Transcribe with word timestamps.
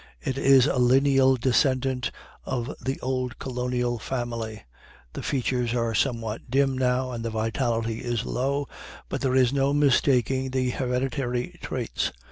It 0.19 0.35
is 0.35 0.65
a 0.65 0.77
lineal 0.79 1.35
descendant 1.37 2.09
of 2.43 2.73
the 2.83 2.99
old 3.01 3.37
colonial 3.37 3.99
family. 3.99 4.63
The 5.13 5.21
features 5.21 5.75
are 5.75 5.93
somewhat 5.93 6.49
dim 6.49 6.75
now, 6.75 7.11
and 7.11 7.23
the 7.23 7.29
vitality 7.29 7.99
is 7.99 8.25
low, 8.25 8.67
but 9.09 9.21
there 9.21 9.35
is 9.35 9.53
no 9.53 9.73
mistaking 9.75 10.49
the 10.49 10.71
hereditary 10.71 11.59
traits. 11.61 12.11